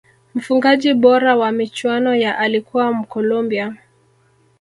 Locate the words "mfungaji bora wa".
0.35-1.51